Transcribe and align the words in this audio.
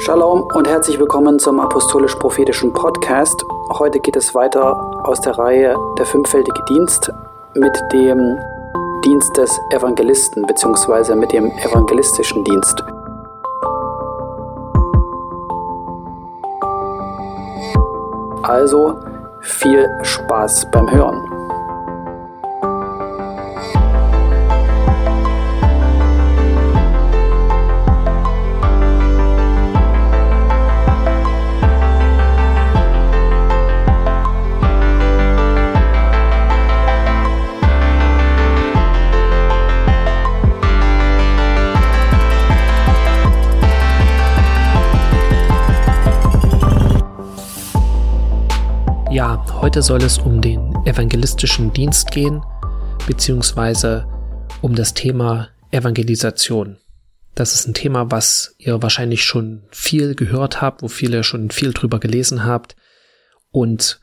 Shalom 0.00 0.48
und 0.54 0.66
herzlich 0.66 0.98
willkommen 0.98 1.38
zum 1.38 1.60
Apostolisch-Prophetischen 1.60 2.72
Podcast. 2.72 3.44
Heute 3.78 4.00
geht 4.00 4.16
es 4.16 4.34
weiter 4.34 4.74
aus 5.04 5.20
der 5.20 5.36
Reihe 5.36 5.76
Der 5.98 6.06
fünffältige 6.06 6.64
Dienst 6.70 7.12
mit 7.54 7.78
dem 7.92 8.38
Dienst 9.04 9.36
des 9.36 9.60
Evangelisten 9.70 10.46
bzw. 10.46 11.14
mit 11.16 11.32
dem 11.32 11.50
evangelistischen 11.50 12.42
Dienst. 12.44 12.82
Also 18.42 18.96
viel 19.42 19.86
Spaß 20.02 20.70
beim 20.70 20.90
Hören. 20.90 21.29
Heute 49.70 49.82
soll 49.82 50.02
es 50.02 50.18
um 50.18 50.40
den 50.40 50.74
evangelistischen 50.84 51.72
Dienst 51.72 52.10
gehen, 52.10 52.42
beziehungsweise 53.06 54.04
um 54.62 54.74
das 54.74 54.94
Thema 54.94 55.50
Evangelisation. 55.70 56.78
Das 57.36 57.54
ist 57.54 57.68
ein 57.68 57.74
Thema, 57.74 58.10
was 58.10 58.56
ihr 58.58 58.82
wahrscheinlich 58.82 59.22
schon 59.22 59.62
viel 59.70 60.16
gehört 60.16 60.60
habt, 60.60 60.82
wo 60.82 60.88
viele 60.88 61.22
schon 61.22 61.52
viel 61.52 61.72
drüber 61.72 62.00
gelesen 62.00 62.44
habt. 62.44 62.74
Und 63.52 64.00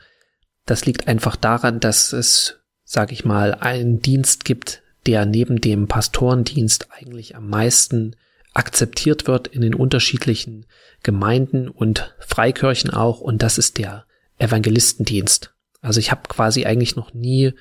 das 0.66 0.86
liegt 0.86 1.10
einfach 1.10 1.36
daran, 1.36 1.82
dass 1.82 2.14
es, 2.14 2.62
sag 2.86 3.12
ich 3.12 3.26
mal, 3.26 3.54
einen 3.54 4.02
Dienst 4.02 4.46
gibt, 4.46 4.84
der 5.06 5.26
neben 5.26 5.60
dem 5.60 5.90
Pastorendienst 5.90 6.88
eigentlich 6.92 7.36
am 7.36 7.50
meisten 7.50 8.16
akzeptiert 8.54 9.28
wird 9.28 9.48
in 9.48 9.60
den 9.60 9.76
unterschiedlichen 9.76 10.66
Gemeinden 11.04 11.68
und 11.68 12.16
Freikirchen 12.20 12.90
auch. 12.92 13.20
Und 13.20 13.42
das 13.42 13.58
ist 13.58 13.78
der 13.78 14.06
Evangelistendienst. 14.38 15.56
Also 15.88 16.02
ich 16.02 16.12
habe 16.12 16.24
quasi 16.28 16.66
eigentlich 16.66 16.98
noch 16.98 17.14
nie 17.14 17.54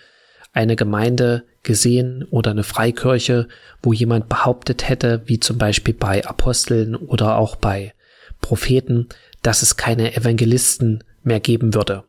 eine 0.53 0.75
Gemeinde 0.75 1.45
gesehen 1.63 2.25
oder 2.25 2.51
eine 2.51 2.65
Freikirche, 2.65 3.47
wo 3.85 3.93
jemand 3.93 4.29
behauptet 4.29 4.89
hätte, 4.89 5.23
wie 5.27 5.39
zum 5.39 5.59
Beispiel 5.59 5.95
bei 5.95 6.27
Aposteln 6.27 6.97
oder 6.97 7.37
auch 7.37 7.55
bei 7.55 7.95
Propheten, 8.41 9.09
dass 9.43 9.63
es 9.63 9.77
keine 9.77 10.17
Evangelisten 10.17 11.05
mehr 11.23 11.39
geben 11.39 11.73
würde. 11.73 12.03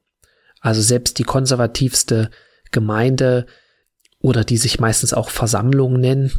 Also 0.59 0.81
selbst 0.81 1.19
die 1.19 1.23
konservativste 1.23 2.31
Gemeinde 2.71 3.45
oder 4.19 4.43
die 4.43 4.57
sich 4.57 4.79
meistens 4.79 5.13
auch 5.13 5.29
Versammlungen 5.29 6.01
nennen, 6.01 6.31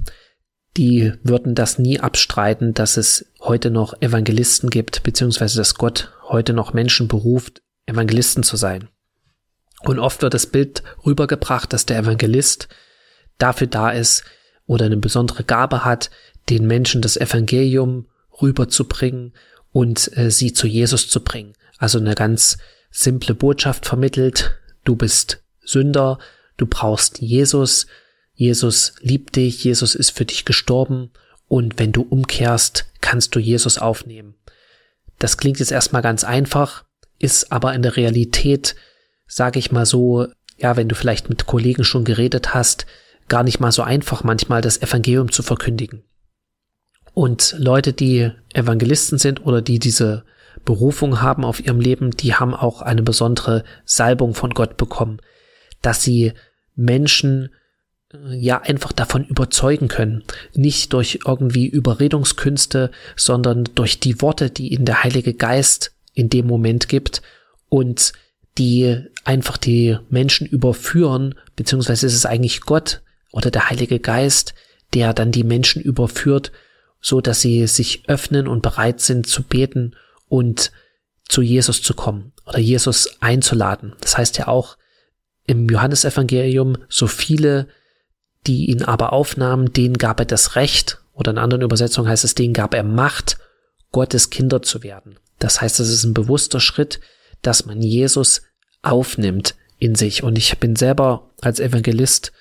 die 0.76 1.12
würden 1.22 1.54
das 1.54 1.78
nie 1.78 2.00
abstreiten, 2.00 2.74
dass 2.74 2.96
es 2.96 3.30
heute 3.40 3.70
noch 3.70 3.94
Evangelisten 4.02 4.70
gibt, 4.70 5.04
beziehungsweise 5.04 5.58
dass 5.58 5.76
Gott 5.76 6.12
heute 6.28 6.52
noch 6.52 6.72
Menschen 6.72 7.06
beruft, 7.06 7.62
Evangelisten 7.86 8.42
zu 8.42 8.56
sein. 8.56 8.88
Und 9.82 9.98
oft 9.98 10.22
wird 10.22 10.34
das 10.34 10.46
Bild 10.46 10.82
rübergebracht, 11.06 11.72
dass 11.72 11.86
der 11.86 11.98
Evangelist 11.98 12.68
dafür 13.38 13.68
da 13.68 13.90
ist 13.90 14.24
oder 14.66 14.86
eine 14.86 14.96
besondere 14.96 15.44
Gabe 15.44 15.84
hat, 15.84 16.10
den 16.48 16.66
Menschen 16.66 17.02
das 17.02 17.16
Evangelium 17.16 18.06
rüberzubringen 18.40 19.32
und 19.72 20.16
äh, 20.16 20.30
sie 20.30 20.52
zu 20.52 20.66
Jesus 20.66 21.08
zu 21.08 21.22
bringen. 21.22 21.54
Also 21.78 21.98
eine 21.98 22.14
ganz 22.14 22.58
simple 22.90 23.34
Botschaft 23.34 23.86
vermittelt. 23.86 24.58
Du 24.84 24.96
bist 24.96 25.42
Sünder, 25.64 26.18
du 26.56 26.66
brauchst 26.66 27.20
Jesus, 27.20 27.86
Jesus 28.34 28.94
liebt 29.00 29.36
dich, 29.36 29.64
Jesus 29.64 29.94
ist 29.94 30.10
für 30.10 30.24
dich 30.24 30.44
gestorben 30.44 31.10
und 31.48 31.78
wenn 31.78 31.92
du 31.92 32.02
umkehrst, 32.02 32.86
kannst 33.00 33.34
du 33.34 33.40
Jesus 33.40 33.78
aufnehmen. 33.78 34.34
Das 35.18 35.36
klingt 35.36 35.58
jetzt 35.58 35.72
erstmal 35.72 36.02
ganz 36.02 36.24
einfach, 36.24 36.84
ist 37.18 37.50
aber 37.50 37.74
in 37.74 37.82
der 37.82 37.96
Realität, 37.96 38.76
sage 39.28 39.58
ich 39.58 39.70
mal 39.70 39.86
so, 39.86 40.26
ja, 40.56 40.76
wenn 40.76 40.88
du 40.88 40.96
vielleicht 40.96 41.28
mit 41.28 41.46
Kollegen 41.46 41.84
schon 41.84 42.04
geredet 42.04 42.54
hast, 42.54 42.86
gar 43.28 43.44
nicht 43.44 43.60
mal 43.60 43.70
so 43.70 43.82
einfach 43.82 44.24
manchmal 44.24 44.62
das 44.62 44.82
Evangelium 44.82 45.30
zu 45.30 45.42
verkündigen. 45.42 46.02
Und 47.14 47.54
Leute, 47.58 47.92
die 47.92 48.30
Evangelisten 48.54 49.18
sind 49.18 49.44
oder 49.44 49.62
die 49.62 49.78
diese 49.78 50.24
Berufung 50.64 51.20
haben 51.20 51.44
auf 51.44 51.64
ihrem 51.64 51.80
Leben, 51.80 52.10
die 52.10 52.34
haben 52.34 52.54
auch 52.54 52.82
eine 52.82 53.02
besondere 53.02 53.64
Salbung 53.84 54.34
von 54.34 54.50
Gott 54.50 54.76
bekommen, 54.76 55.18
dass 55.82 56.02
sie 56.02 56.32
Menschen 56.74 57.50
äh, 58.12 58.36
ja 58.36 58.60
einfach 58.60 58.92
davon 58.92 59.24
überzeugen 59.24 59.88
können. 59.88 60.24
Nicht 60.54 60.92
durch 60.92 61.20
irgendwie 61.26 61.66
Überredungskünste, 61.66 62.90
sondern 63.16 63.64
durch 63.74 64.00
die 64.00 64.20
Worte, 64.22 64.50
die 64.50 64.72
ihnen 64.72 64.84
der 64.84 65.02
Heilige 65.04 65.34
Geist 65.34 65.94
in 66.14 66.28
dem 66.28 66.46
Moment 66.46 66.88
gibt 66.88 67.22
und 67.68 68.12
die 68.58 69.04
einfach 69.24 69.56
die 69.56 69.98
Menschen 70.10 70.46
überführen, 70.46 71.34
beziehungsweise 71.56 72.06
ist 72.06 72.14
es 72.14 72.26
eigentlich 72.26 72.62
Gott 72.62 73.02
oder 73.32 73.50
der 73.50 73.70
Heilige 73.70 74.00
Geist, 74.00 74.54
der 74.94 75.14
dann 75.14 75.32
die 75.32 75.44
Menschen 75.44 75.80
überführt, 75.82 76.52
so 77.00 77.20
dass 77.20 77.40
sie 77.40 77.66
sich 77.66 78.08
öffnen 78.08 78.48
und 78.48 78.62
bereit 78.62 79.00
sind 79.00 79.26
zu 79.26 79.42
beten 79.42 79.94
und 80.28 80.72
zu 81.28 81.42
Jesus 81.42 81.82
zu 81.82 81.94
kommen 81.94 82.32
oder 82.46 82.58
Jesus 82.58 83.20
einzuladen. 83.20 83.94
Das 84.00 84.18
heißt 84.18 84.38
ja 84.38 84.48
auch 84.48 84.76
im 85.46 85.68
Johannesevangelium, 85.68 86.78
so 86.88 87.06
viele, 87.06 87.68
die 88.46 88.70
ihn 88.70 88.82
aber 88.82 89.12
aufnahmen, 89.12 89.72
denen 89.72 89.98
gab 89.98 90.20
er 90.20 90.26
das 90.26 90.56
Recht, 90.56 91.00
oder 91.12 91.32
in 91.32 91.38
anderen 91.38 91.62
Übersetzungen 91.62 92.08
heißt 92.08 92.24
es, 92.24 92.34
denen 92.34 92.54
gab 92.54 92.74
er 92.74 92.84
Macht, 92.84 93.38
Gottes 93.90 94.30
Kinder 94.30 94.62
zu 94.62 94.82
werden. 94.82 95.18
Das 95.38 95.60
heißt, 95.60 95.80
es 95.80 95.88
ist 95.88 96.04
ein 96.04 96.14
bewusster 96.14 96.60
Schritt, 96.60 97.00
dass 97.42 97.66
man 97.66 97.80
Jesus 97.82 98.42
aufnimmt 98.82 99.54
in 99.78 99.94
sich. 99.94 100.22
Und 100.22 100.36
ich 100.38 100.58
bin 100.58 100.76
selber 100.76 101.30
als 101.40 101.60
Evangelist 101.60 102.32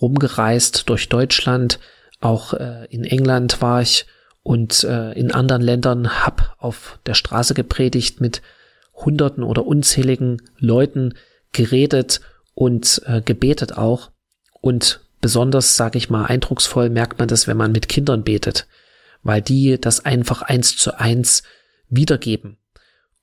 rumgereist 0.00 0.88
durch 0.88 1.08
Deutschland, 1.08 1.78
auch 2.20 2.54
äh, 2.54 2.86
in 2.90 3.04
England 3.04 3.60
war 3.62 3.82
ich 3.82 4.06
und 4.42 4.84
äh, 4.84 5.12
in 5.12 5.32
anderen 5.32 5.62
Ländern 5.62 6.24
hab 6.24 6.56
auf 6.58 6.98
der 7.06 7.14
Straße 7.14 7.54
gepredigt 7.54 8.20
mit 8.20 8.42
Hunderten 8.94 9.42
oder 9.42 9.66
unzähligen 9.66 10.42
Leuten 10.58 11.14
geredet 11.52 12.20
und 12.54 13.02
äh, 13.06 13.22
gebetet 13.22 13.76
auch. 13.76 14.10
Und 14.60 15.00
besonders, 15.20 15.76
sage 15.76 15.98
ich 15.98 16.10
mal, 16.10 16.24
eindrucksvoll 16.24 16.90
merkt 16.90 17.18
man 17.18 17.28
das, 17.28 17.46
wenn 17.46 17.56
man 17.56 17.72
mit 17.72 17.88
Kindern 17.88 18.24
betet, 18.24 18.66
weil 19.22 19.42
die 19.42 19.80
das 19.80 20.04
einfach 20.04 20.42
eins 20.42 20.76
zu 20.76 20.98
eins 20.98 21.42
wiedergeben. 21.88 22.58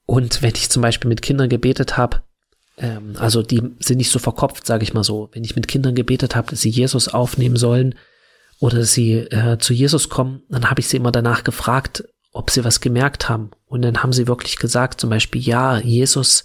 Und 0.05 0.41
wenn 0.41 0.55
ich 0.55 0.69
zum 0.69 0.81
Beispiel 0.81 1.09
mit 1.09 1.21
Kindern 1.21 1.49
gebetet 1.49 1.97
habe, 1.97 2.23
ähm, 2.79 3.15
also 3.17 3.43
die 3.43 3.61
sind 3.79 3.97
nicht 3.97 4.11
so 4.11 4.19
verkopft, 4.19 4.65
sage 4.65 4.83
ich 4.83 4.93
mal 4.93 5.03
so, 5.03 5.29
wenn 5.33 5.43
ich 5.43 5.55
mit 5.55 5.67
Kindern 5.67 5.95
gebetet 5.95 6.35
habe, 6.35 6.49
dass 6.49 6.61
sie 6.61 6.69
Jesus 6.69 7.09
aufnehmen 7.09 7.57
sollen 7.57 7.95
oder 8.59 8.79
dass 8.79 8.93
sie 8.93 9.13
äh, 9.17 9.57
zu 9.59 9.73
Jesus 9.73 10.09
kommen, 10.09 10.43
dann 10.49 10.69
habe 10.69 10.79
ich 10.79 10.87
sie 10.87 10.97
immer 10.97 11.11
danach 11.11 11.43
gefragt, 11.43 12.05
ob 12.31 12.49
sie 12.49 12.63
was 12.63 12.81
gemerkt 12.81 13.29
haben. 13.29 13.51
Und 13.65 13.81
dann 13.81 14.01
haben 14.01 14.13
sie 14.13 14.27
wirklich 14.27 14.57
gesagt, 14.57 15.01
zum 15.01 15.09
Beispiel, 15.09 15.41
ja, 15.41 15.77
Jesus 15.79 16.43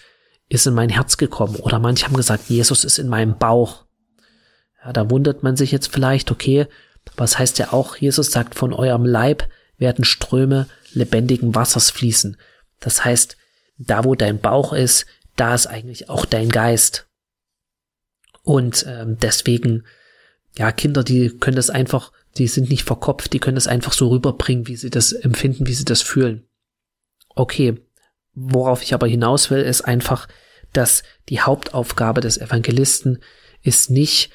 ist 0.48 0.66
in 0.66 0.74
mein 0.74 0.88
Herz 0.88 1.16
gekommen. 1.16 1.56
Oder 1.56 1.78
manche 1.78 2.06
haben 2.06 2.16
gesagt, 2.16 2.48
Jesus 2.48 2.84
ist 2.84 2.98
in 2.98 3.08
meinem 3.08 3.38
Bauch. 3.38 3.84
Ja, 4.84 4.92
da 4.92 5.10
wundert 5.10 5.42
man 5.42 5.56
sich 5.56 5.72
jetzt 5.72 5.92
vielleicht, 5.92 6.30
okay, 6.30 6.66
was 7.16 7.38
heißt 7.38 7.58
ja 7.58 7.72
auch, 7.72 7.96
Jesus 7.96 8.30
sagt, 8.30 8.54
von 8.54 8.72
eurem 8.72 9.04
Leib 9.04 9.48
werden 9.76 10.04
Ströme 10.04 10.66
lebendigen 10.92 11.54
Wassers 11.54 11.90
fließen. 11.90 12.36
Das 12.80 13.04
heißt, 13.04 13.36
da 13.78 14.04
wo 14.04 14.14
dein 14.14 14.40
Bauch 14.40 14.72
ist, 14.72 15.06
da 15.36 15.54
ist 15.54 15.66
eigentlich 15.66 16.08
auch 16.08 16.24
dein 16.24 16.48
Geist. 16.48 17.08
Und 18.42 18.84
ähm, 18.88 19.16
deswegen, 19.20 19.84
ja, 20.56 20.70
Kinder, 20.70 21.02
die 21.02 21.30
können 21.30 21.56
das 21.56 21.70
einfach, 21.70 22.12
die 22.36 22.46
sind 22.46 22.68
nicht 22.68 22.84
verkopft, 22.84 23.32
die 23.32 23.38
können 23.38 23.54
das 23.56 23.66
einfach 23.66 23.92
so 23.92 24.08
rüberbringen, 24.08 24.66
wie 24.66 24.76
sie 24.76 24.90
das 24.90 25.12
empfinden, 25.12 25.66
wie 25.66 25.74
sie 25.74 25.84
das 25.84 26.02
fühlen. 26.02 26.46
Okay, 27.30 27.80
worauf 28.34 28.82
ich 28.82 28.94
aber 28.94 29.06
hinaus 29.06 29.50
will, 29.50 29.60
ist 29.60 29.82
einfach, 29.82 30.28
dass 30.72 31.02
die 31.28 31.40
Hauptaufgabe 31.40 32.20
des 32.20 32.38
Evangelisten 32.38 33.22
ist 33.62 33.90
nicht 33.90 34.30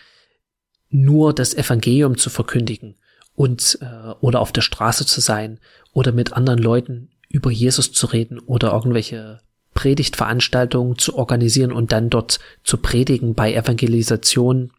nur 0.90 1.34
das 1.34 1.54
Evangelium 1.54 2.18
zu 2.18 2.30
verkündigen 2.30 2.96
und 3.36 3.78
äh, 3.82 4.10
oder 4.22 4.40
auf 4.40 4.52
der 4.52 4.62
Straße 4.62 5.06
zu 5.06 5.22
sein 5.22 5.60
oder 5.94 6.12
mit 6.12 6.34
anderen 6.34 6.60
Leuten 6.60 7.12
über 7.30 7.52
Jesus 7.52 7.92
zu 7.92 8.08
reden 8.08 8.40
oder 8.40 8.74
irgendwelche 8.74 9.42
Predigtveranstaltungen 9.74 10.98
zu 10.98 11.16
organisieren 11.16 11.72
und 11.72 11.92
dann 11.92 12.10
dort 12.10 12.40
zu 12.64 12.78
predigen 12.78 13.34
bei 13.34 13.54
Evangelisation, 13.54 14.72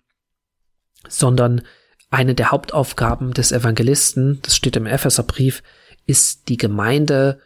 sondern 1.09 1.63
eine 2.11 2.35
der 2.35 2.51
Hauptaufgaben 2.51 3.33
des 3.33 3.53
Evangelisten, 3.53 4.41
das 4.43 4.57
steht 4.57 4.77
im 4.77 4.87
Epheserbrief, 4.87 5.63
ist 6.07 6.49
die 6.49 6.57
Gemeinde 6.57 7.41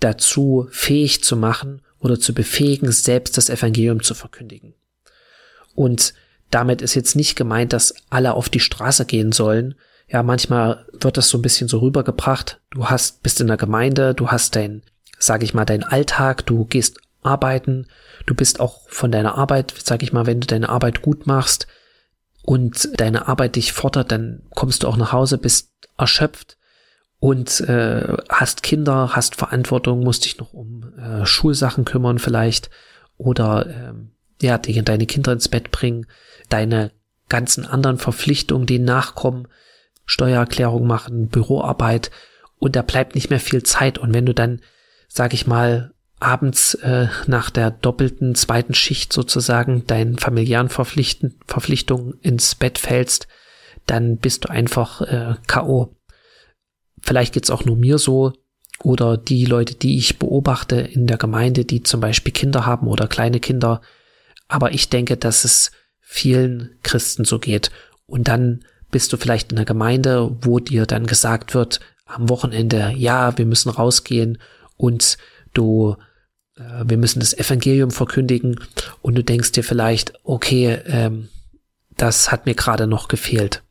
dazu 0.00 0.66
fähig 0.70 1.22
zu 1.22 1.36
machen 1.36 1.82
oder 2.00 2.18
zu 2.18 2.34
befähigen, 2.34 2.90
selbst 2.90 3.36
das 3.36 3.50
Evangelium 3.50 4.02
zu 4.02 4.14
verkündigen. 4.14 4.74
Und 5.74 6.14
damit 6.50 6.82
ist 6.82 6.94
jetzt 6.94 7.14
nicht 7.14 7.36
gemeint, 7.36 7.72
dass 7.72 7.94
alle 8.08 8.34
auf 8.34 8.48
die 8.48 8.60
Straße 8.60 9.04
gehen 9.04 9.30
sollen. 9.30 9.76
Ja, 10.08 10.22
manchmal 10.22 10.86
wird 10.92 11.16
das 11.16 11.28
so 11.28 11.38
ein 11.38 11.42
bisschen 11.42 11.68
so 11.68 11.78
rübergebracht. 11.78 12.60
Du 12.70 12.86
hast, 12.86 13.22
bist 13.22 13.40
in 13.40 13.46
der 13.46 13.56
Gemeinde, 13.56 14.14
du 14.14 14.28
hast 14.28 14.56
dein, 14.56 14.82
sag 15.20 15.42
ich 15.42 15.54
mal, 15.54 15.64
dein 15.64 15.84
Alltag, 15.84 16.44
du 16.46 16.64
gehst 16.64 16.98
arbeiten, 17.22 17.86
du 18.26 18.34
bist 18.34 18.58
auch 18.58 18.88
von 18.88 19.12
deiner 19.12 19.36
Arbeit, 19.36 19.74
sag 19.84 20.02
ich 20.02 20.12
mal, 20.12 20.26
wenn 20.26 20.40
du 20.40 20.46
deine 20.46 20.70
Arbeit 20.70 21.02
gut 21.02 21.26
machst 21.26 21.66
und 22.42 22.88
deine 22.98 23.28
Arbeit 23.28 23.56
dich 23.56 23.72
fordert, 23.72 24.10
dann 24.10 24.42
kommst 24.54 24.82
du 24.82 24.88
auch 24.88 24.96
nach 24.96 25.12
Hause, 25.12 25.38
bist 25.38 25.70
erschöpft 25.98 26.56
und 27.18 27.60
äh, 27.60 28.16
hast 28.30 28.62
Kinder, 28.62 29.10
hast 29.14 29.36
Verantwortung, 29.36 30.00
musst 30.00 30.24
dich 30.24 30.38
noch 30.38 30.54
um 30.54 30.92
äh, 30.98 31.26
Schulsachen 31.26 31.84
kümmern 31.84 32.18
vielleicht 32.18 32.70
oder 33.18 33.66
ähm, 33.68 34.12
ja, 34.40 34.56
die, 34.56 34.82
deine 34.82 35.04
Kinder 35.04 35.32
ins 35.32 35.48
Bett 35.48 35.70
bringen, 35.70 36.06
deine 36.48 36.92
ganzen 37.28 37.66
anderen 37.66 37.98
Verpflichtungen, 37.98 38.66
die 38.66 38.78
nachkommen, 38.78 39.46
Steuererklärung 40.06 40.86
machen, 40.86 41.28
Büroarbeit 41.28 42.10
und 42.58 42.76
da 42.76 42.82
bleibt 42.82 43.14
nicht 43.14 43.30
mehr 43.30 43.40
viel 43.40 43.62
Zeit. 43.62 43.98
Und 43.98 44.14
wenn 44.14 44.26
du 44.26 44.34
dann, 44.34 44.60
sag 45.12 45.34
ich 45.34 45.46
mal, 45.46 45.92
abends 46.20 46.74
äh, 46.74 47.08
nach 47.26 47.50
der 47.50 47.70
doppelten 47.70 48.34
zweiten 48.34 48.74
Schicht 48.74 49.12
sozusagen 49.12 49.86
deinen 49.86 50.18
familiären 50.18 50.68
Verpflichten, 50.68 51.38
Verpflichtungen 51.46 52.14
ins 52.20 52.54
Bett 52.54 52.78
fällst, 52.78 53.26
dann 53.86 54.18
bist 54.18 54.44
du 54.44 54.50
einfach 54.50 55.00
äh, 55.00 55.34
KO. 55.48 55.96
Vielleicht 57.02 57.34
geht's 57.34 57.50
auch 57.50 57.64
nur 57.64 57.76
mir 57.76 57.98
so 57.98 58.32
oder 58.84 59.16
die 59.16 59.46
Leute, 59.46 59.74
die 59.74 59.98
ich 59.98 60.18
beobachte 60.18 60.76
in 60.76 61.06
der 61.06 61.18
Gemeinde, 61.18 61.64
die 61.64 61.82
zum 61.82 62.00
Beispiel 62.00 62.32
Kinder 62.32 62.64
haben 62.64 62.86
oder 62.86 63.08
kleine 63.08 63.40
Kinder. 63.40 63.80
Aber 64.46 64.72
ich 64.72 64.90
denke, 64.90 65.16
dass 65.16 65.44
es 65.44 65.72
vielen 65.98 66.78
Christen 66.82 67.24
so 67.24 67.38
geht. 67.38 67.70
Und 68.06 68.28
dann 68.28 68.64
bist 68.90 69.12
du 69.12 69.16
vielleicht 69.16 69.50
in 69.50 69.56
der 69.56 69.64
Gemeinde, 69.64 70.36
wo 70.42 70.60
dir 70.60 70.86
dann 70.86 71.06
gesagt 71.06 71.54
wird, 71.54 71.80
am 72.04 72.28
Wochenende, 72.28 72.92
ja, 72.96 73.36
wir 73.38 73.46
müssen 73.46 73.70
rausgehen 73.70 74.38
und 74.80 75.18
du, 75.52 75.96
äh, 76.56 76.84
wir 76.84 76.96
müssen 76.96 77.20
das 77.20 77.34
Evangelium 77.34 77.90
verkündigen 77.90 78.58
und 79.02 79.14
du 79.14 79.22
denkst 79.22 79.52
dir 79.52 79.62
vielleicht, 79.62 80.14
okay, 80.24 80.80
ähm, 80.86 81.28
das 81.96 82.32
hat 82.32 82.46
mir 82.46 82.54
gerade 82.54 82.86
noch 82.86 83.08
gefehlt. 83.08 83.62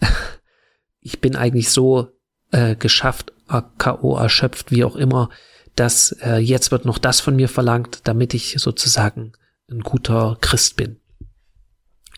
ich 1.00 1.20
bin 1.20 1.34
eigentlich 1.34 1.70
so 1.70 2.12
äh, 2.52 2.76
geschafft, 2.76 3.32
K.O. 3.76 4.16
erschöpft, 4.16 4.70
wie 4.70 4.84
auch 4.84 4.96
immer, 4.96 5.28
dass 5.74 6.12
äh, 6.22 6.36
jetzt 6.36 6.70
wird 6.70 6.84
noch 6.84 6.98
das 6.98 7.20
von 7.20 7.36
mir 7.36 7.48
verlangt, 7.48 8.00
damit 8.04 8.34
ich 8.34 8.54
sozusagen 8.58 9.32
ein 9.70 9.80
guter 9.80 10.38
Christ 10.40 10.76
bin. 10.76 11.00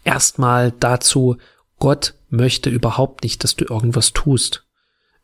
Erstmal 0.05 0.71
dazu, 0.73 1.39
Gott 1.79 2.15
möchte 2.29 2.69
überhaupt 2.69 3.25
nicht, 3.25 3.43
dass 3.43 3.57
du 3.57 3.65
irgendwas 3.65 4.13
tust. 4.13 4.67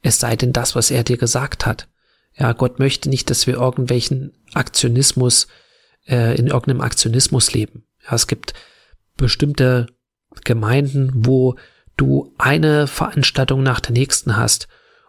Es 0.02 0.19
sei 0.19 0.37
denn 0.37 0.52
das, 0.52 0.75
was 0.75 0.90
er 0.90 1.05
dir 1.05 1.19
gesagt 1.19 1.67
hat. 1.67 1.89
Ja, 2.40 2.54
Gott 2.54 2.78
möchte 2.78 3.10
nicht, 3.10 3.28
dass 3.28 3.46
wir 3.46 3.54
irgendwelchen 3.54 4.32
Aktionismus, 4.54 5.46
äh, 6.08 6.37
in 6.37 6.46
irgendeinem 6.46 6.81
Aktionismus 6.81 7.52
leben. 7.52 7.84
Ja, 8.02 8.14
es 8.14 8.26
gibt 8.26 8.54
bestimmte 9.19 9.88
Gemeinden, 10.44 11.10
wo 11.14 11.56
du 11.98 12.34
eine 12.38 12.87
Veranstaltung 12.87 13.62
nach 13.62 13.81
der 13.81 13.92
nächsten 13.92 14.38
hast 14.38 14.69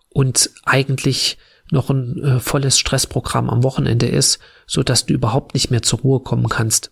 und 0.09 0.49
eigentlich 0.65 1.37
noch 1.71 1.89
ein 1.89 2.21
äh, 2.21 2.39
volles 2.41 2.77
Stressprogramm 2.77 3.49
am 3.49 3.63
Wochenende 3.63 4.07
ist, 4.07 4.39
so 4.67 4.83
dass 4.83 5.05
du 5.05 5.13
überhaupt 5.13 5.53
nicht 5.53 5.71
mehr 5.71 5.81
zur 5.81 5.99
Ruhe 5.99 6.19
kommen 6.19 6.49
kannst. 6.49 6.91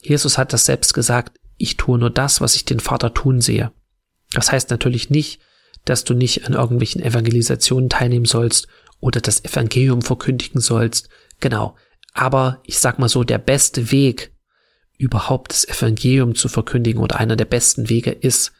Jesus 0.00 0.38
hat 0.38 0.52
das 0.52 0.66
selbst 0.66 0.94
gesagt, 0.94 1.40
ich 1.56 1.76
tue 1.76 1.98
nur 1.98 2.10
das, 2.10 2.40
was 2.40 2.54
ich 2.54 2.64
den 2.64 2.78
Vater 2.78 3.12
tun 3.12 3.40
sehe. 3.40 3.72
Das 4.30 4.52
heißt 4.52 4.70
natürlich 4.70 5.10
nicht, 5.10 5.40
dass 5.84 6.04
du 6.04 6.14
nicht 6.14 6.46
an 6.46 6.52
irgendwelchen 6.52 7.02
Evangelisationen 7.02 7.90
teilnehmen 7.90 8.24
sollst 8.24 8.68
oder 9.00 9.20
das 9.20 9.44
Evangelium 9.44 10.02
verkündigen 10.02 10.60
sollst. 10.60 11.08
Genau. 11.40 11.76
Aber 12.12 12.60
ich 12.64 12.78
sag 12.78 12.98
mal 12.98 13.08
so, 13.08 13.24
der 13.24 13.38
beste 13.38 13.90
Weg, 13.90 14.34
überhaupt 14.96 15.52
das 15.52 15.66
Evangelium 15.68 16.34
zu 16.34 16.48
verkündigen 16.48 17.00
oder 17.02 17.18
einer 17.18 17.36
der 17.36 17.44
besten 17.44 17.88
Wege 17.88 18.10
ist 18.10 18.52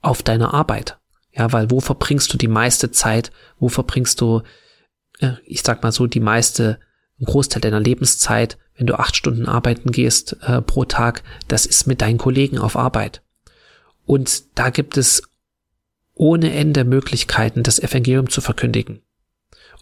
auf 0.00 0.22
deiner 0.22 0.54
Arbeit. 0.54 0.98
Ja, 1.32 1.52
weil 1.52 1.70
wo 1.70 1.80
verbringst 1.80 2.32
du 2.32 2.38
die 2.38 2.48
meiste 2.48 2.90
Zeit? 2.90 3.30
Wo 3.58 3.68
verbringst 3.68 4.20
du, 4.20 4.42
äh, 5.20 5.32
ich 5.44 5.62
sag 5.62 5.82
mal 5.82 5.92
so, 5.92 6.06
die 6.06 6.20
meiste, 6.20 6.80
ein 7.20 7.26
Großteil 7.26 7.60
deiner 7.60 7.80
Lebenszeit, 7.80 8.58
wenn 8.76 8.86
du 8.86 8.98
acht 8.98 9.16
Stunden 9.16 9.46
arbeiten 9.46 9.92
gehst 9.92 10.36
äh, 10.42 10.62
pro 10.62 10.84
Tag? 10.84 11.22
Das 11.46 11.66
ist 11.66 11.86
mit 11.86 12.00
deinen 12.00 12.18
Kollegen 12.18 12.58
auf 12.58 12.76
Arbeit. 12.76 13.22
Und 14.06 14.58
da 14.58 14.70
gibt 14.70 14.96
es 14.96 15.22
ohne 16.14 16.52
Ende 16.52 16.84
Möglichkeiten, 16.84 17.62
das 17.62 17.78
Evangelium 17.78 18.30
zu 18.30 18.40
verkündigen. 18.40 19.02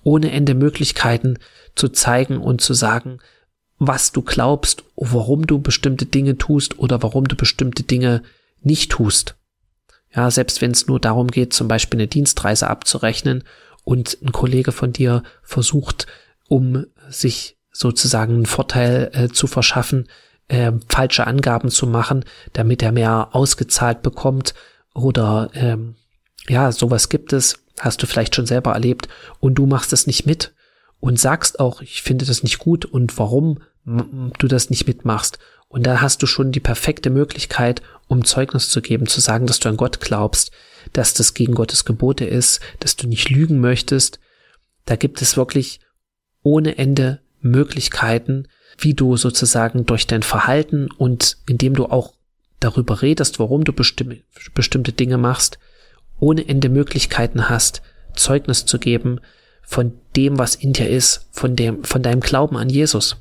Ohne 0.06 0.30
Ende 0.30 0.54
Möglichkeiten 0.54 1.36
zu 1.74 1.88
zeigen 1.88 2.38
und 2.38 2.60
zu 2.60 2.74
sagen, 2.74 3.18
was 3.80 4.12
du 4.12 4.22
glaubst, 4.22 4.84
warum 4.94 5.48
du 5.48 5.58
bestimmte 5.58 6.06
Dinge 6.06 6.38
tust 6.38 6.78
oder 6.78 7.02
warum 7.02 7.26
du 7.26 7.34
bestimmte 7.34 7.82
Dinge 7.82 8.22
nicht 8.60 8.92
tust. 8.92 9.34
Ja, 10.14 10.30
selbst 10.30 10.62
wenn 10.62 10.70
es 10.70 10.86
nur 10.86 11.00
darum 11.00 11.26
geht, 11.26 11.52
zum 11.52 11.66
Beispiel 11.66 11.98
eine 11.98 12.06
Dienstreise 12.06 12.70
abzurechnen 12.70 13.42
und 13.82 14.16
ein 14.22 14.30
Kollege 14.30 14.70
von 14.70 14.92
dir 14.92 15.24
versucht, 15.42 16.06
um 16.48 16.86
sich 17.08 17.58
sozusagen 17.72 18.34
einen 18.34 18.46
Vorteil 18.46 19.10
äh, 19.12 19.28
zu 19.28 19.48
verschaffen, 19.48 20.06
äh, 20.46 20.70
falsche 20.88 21.26
Angaben 21.26 21.68
zu 21.68 21.88
machen, 21.88 22.24
damit 22.52 22.80
er 22.80 22.92
mehr 22.92 23.30
ausgezahlt 23.32 24.02
bekommt 24.02 24.54
oder 24.94 25.50
ähm, 25.54 25.96
ja, 26.48 26.70
sowas 26.70 27.08
gibt 27.08 27.32
es, 27.32 27.65
hast 27.80 28.02
du 28.02 28.06
vielleicht 28.06 28.34
schon 28.34 28.46
selber 28.46 28.72
erlebt 28.72 29.08
und 29.40 29.54
du 29.54 29.66
machst 29.66 29.92
es 29.92 30.06
nicht 30.06 30.26
mit 30.26 30.54
und 31.00 31.20
sagst 31.20 31.60
auch, 31.60 31.82
ich 31.82 32.02
finde 32.02 32.24
das 32.24 32.42
nicht 32.42 32.58
gut 32.58 32.84
und 32.84 33.18
warum 33.18 33.60
du 33.84 34.48
das 34.48 34.70
nicht 34.70 34.86
mitmachst. 34.86 35.38
Und 35.68 35.86
da 35.86 36.00
hast 36.00 36.22
du 36.22 36.26
schon 36.26 36.52
die 36.52 36.60
perfekte 36.60 37.10
Möglichkeit, 37.10 37.82
um 38.08 38.24
Zeugnis 38.24 38.70
zu 38.70 38.80
geben, 38.80 39.06
zu 39.06 39.20
sagen, 39.20 39.46
dass 39.46 39.60
du 39.60 39.68
an 39.68 39.76
Gott 39.76 40.00
glaubst, 40.00 40.52
dass 40.92 41.14
das 41.14 41.34
gegen 41.34 41.54
Gottes 41.54 41.84
Gebote 41.84 42.24
ist, 42.24 42.60
dass 42.80 42.96
du 42.96 43.06
nicht 43.08 43.30
lügen 43.30 43.60
möchtest. 43.60 44.20
Da 44.84 44.96
gibt 44.96 45.20
es 45.22 45.36
wirklich 45.36 45.80
ohne 46.42 46.78
Ende 46.78 47.20
Möglichkeiten, 47.40 48.48
wie 48.78 48.94
du 48.94 49.16
sozusagen 49.16 49.86
durch 49.86 50.06
dein 50.06 50.22
Verhalten 50.22 50.88
und 50.90 51.38
indem 51.48 51.74
du 51.74 51.86
auch 51.86 52.14
darüber 52.60 53.02
redest, 53.02 53.38
warum 53.38 53.64
du 53.64 53.72
bestimm 53.72 54.20
bestimmte 54.54 54.92
Dinge 54.92 55.18
machst, 55.18 55.58
ohne 56.18 56.48
Ende 56.48 56.68
Möglichkeiten 56.68 57.48
hast, 57.48 57.82
Zeugnis 58.14 58.66
zu 58.66 58.78
geben 58.78 59.20
von 59.62 59.98
dem, 60.14 60.38
was 60.38 60.54
in 60.54 60.72
dir 60.72 60.88
ist, 60.88 61.28
von 61.32 61.56
dem, 61.56 61.84
von 61.84 62.02
deinem 62.02 62.20
Glauben 62.20 62.56
an 62.56 62.68
Jesus. 62.68 63.16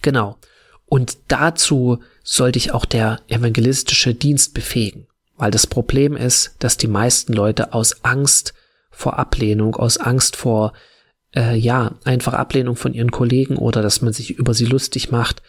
Genau. 0.00 0.38
Und 0.86 1.18
dazu 1.28 2.00
soll 2.24 2.52
dich 2.52 2.72
auch 2.72 2.84
der 2.84 3.20
evangelistische 3.28 4.14
Dienst 4.14 4.54
befähigen. 4.54 5.06
Weil 5.36 5.50
das 5.50 5.66
Problem 5.66 6.16
ist, 6.16 6.56
dass 6.58 6.76
die 6.76 6.88
meisten 6.88 7.32
Leute 7.32 7.72
aus 7.72 8.04
Angst 8.04 8.54
vor 8.90 9.18
Ablehnung, 9.18 9.74
aus 9.76 9.98
Angst 9.98 10.36
vor, 10.36 10.72
äh, 11.34 11.56
ja, 11.56 11.94
einfach 12.04 12.34
Ablehnung 12.34 12.76
von 12.76 12.94
ihren 12.94 13.10
Kollegen 13.10 13.56
oder 13.56 13.82
dass 13.82 14.02
man 14.02 14.12
sich 14.12 14.30
über 14.32 14.54
sie 14.54 14.66
lustig 14.66 15.10
macht, 15.10 15.42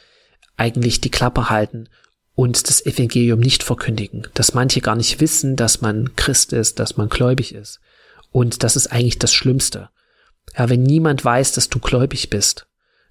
eigentlich 0.55 1.01
die 1.01 1.11
Klappe 1.11 1.49
halten 1.49 1.89
und 2.35 2.67
das 2.67 2.85
Evangelium 2.85 3.39
nicht 3.39 3.63
verkündigen. 3.63 4.27
Dass 4.33 4.53
manche 4.53 4.81
gar 4.81 4.95
nicht 4.95 5.19
wissen, 5.19 5.55
dass 5.55 5.81
man 5.81 6.15
Christ 6.15 6.53
ist, 6.53 6.79
dass 6.79 6.97
man 6.97 7.09
gläubig 7.09 7.53
ist. 7.53 7.79
Und 8.31 8.63
das 8.63 8.75
ist 8.75 8.87
eigentlich 8.87 9.19
das 9.19 9.33
Schlimmste. 9.33 9.89
Ja, 10.57 10.69
wenn 10.69 10.83
niemand 10.83 11.23
weiß, 11.23 11.51
dass 11.53 11.69
du 11.69 11.79
gläubig 11.79 12.29
bist, 12.29 12.67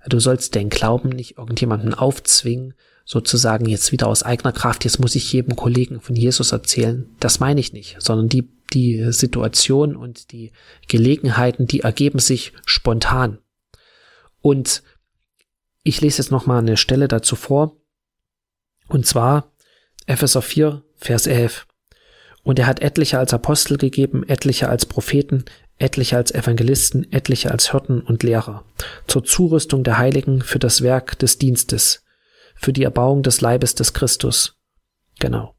Du 0.09 0.19
sollst 0.19 0.55
den 0.55 0.69
Glauben 0.69 1.11
nicht 1.11 1.38
irgendjemanden 1.38 1.95
aufzwingen, 1.95 2.75
sozusagen 3.05 3.67
jetzt 3.67 3.93
wieder 3.93 4.09
aus 4.09 4.23
eigener 4.23 4.52
Kraft, 4.52 4.85
jetzt 4.85 5.00
muss 5.00 5.14
ich 5.14 5.33
jedem 5.33 5.57
Kollegen 5.57 6.00
von 6.00 6.17
Jesus 6.17 6.52
erzählen. 6.52 7.09
Das 7.21 7.41
meine 7.41 7.61
ich 7.61 7.73
nicht, 7.73 7.97
sondern 7.99 8.29
die, 8.29 8.49
die 8.73 9.12
Situation 9.12 9.97
und 9.97 10.33
die 10.33 10.52
Gelegenheiten, 10.88 11.67
die 11.67 11.81
ergeben 11.81 12.19
sich 12.19 12.52
spontan. 12.64 13.38
Und 14.41 14.83
ich 15.85 16.00
lese 16.00 16.19
jetzt 16.19 16.31
nochmal 16.31 16.59
eine 16.59 16.76
Stelle 16.76 17.09
dazu 17.09 17.37
vor. 17.37 17.76
Und 18.93 19.07
zwar 19.07 19.51
Epheser 20.05 20.43
4, 20.43 20.83
Vers 20.97 21.27
11. 21.27 21.67
Und 22.43 22.59
er 22.59 22.67
hat 22.67 22.83
etliche 22.83 23.19
als 23.19 23.33
Apostel 23.33 23.79
gegeben, 23.79 24.23
etliche 24.29 24.69
als 24.69 24.85
Propheten, 24.85 25.47
etliche 25.79 26.19
als 26.19 26.31
Evangelisten, 26.31 27.11
etliche 27.11 27.51
als 27.51 27.71
Hirten 27.71 28.03
und 28.03 28.23
Lehrer, 28.23 28.67
zur 29.07 29.25
Zurüstung 29.25 29.83
der 29.83 29.97
Heiligen 29.97 30.43
für 30.43 30.59
das 30.59 30.83
Werk 30.83 31.19
des 31.19 31.39
Dienstes, 31.39 32.05
für 32.55 32.75
die 32.75 32.83
Erbauung 32.83 33.23
des 33.23 33.41
Leibes 33.41 33.75
des 33.75 33.95
Christus. 33.95 34.59
Genau. 35.19 35.55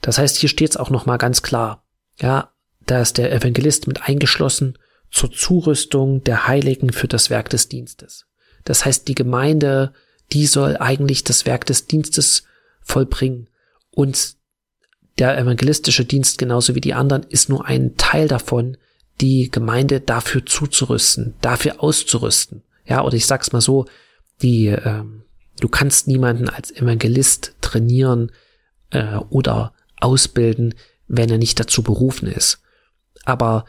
Das 0.00 0.18
heißt, 0.18 0.36
hier 0.36 0.48
steht 0.48 0.70
es 0.70 0.76
auch 0.76 0.90
nochmal 0.90 1.18
ganz 1.18 1.42
klar. 1.42 1.84
Ja, 2.18 2.52
da 2.84 3.00
ist 3.00 3.16
der 3.16 3.30
Evangelist 3.32 3.86
mit 3.86 4.08
eingeschlossen 4.08 4.76
zur 5.12 5.30
Zurüstung 5.30 6.24
der 6.24 6.48
Heiligen 6.48 6.92
für 6.92 7.06
das 7.06 7.30
Werk 7.30 7.48
des 7.50 7.68
Dienstes. 7.68 8.26
Das 8.64 8.84
heißt, 8.84 9.06
die 9.06 9.14
Gemeinde, 9.14 9.92
die 10.32 10.46
soll 10.46 10.76
eigentlich 10.76 11.24
das 11.24 11.46
Werk 11.46 11.66
des 11.66 11.86
Dienstes 11.86 12.44
vollbringen. 12.82 13.48
Und 13.90 14.36
der 15.18 15.36
evangelistische 15.36 16.04
Dienst 16.04 16.38
genauso 16.38 16.74
wie 16.74 16.80
die 16.80 16.94
anderen 16.94 17.24
ist 17.24 17.48
nur 17.48 17.66
ein 17.66 17.96
Teil 17.96 18.28
davon, 18.28 18.76
die 19.20 19.50
Gemeinde 19.50 20.00
dafür 20.00 20.46
zuzurüsten, 20.46 21.34
dafür 21.40 21.82
auszurüsten. 21.82 22.62
Ja, 22.86 23.04
oder 23.04 23.14
ich 23.14 23.26
sag's 23.26 23.52
mal 23.52 23.60
so, 23.60 23.86
die, 24.40 24.66
ähm, 24.68 25.24
du 25.60 25.68
kannst 25.68 26.08
niemanden 26.08 26.48
als 26.48 26.70
Evangelist 26.70 27.54
trainieren 27.60 28.32
äh, 28.90 29.16
oder 29.28 29.74
ausbilden, 30.00 30.74
wenn 31.06 31.28
er 31.28 31.38
nicht 31.38 31.60
dazu 31.60 31.82
berufen 31.82 32.28
ist. 32.28 32.62
Aber 33.24 33.66